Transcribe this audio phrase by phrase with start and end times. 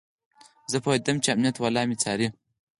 [0.71, 2.27] زه پوهېدم چې امنيت والا مې څاري.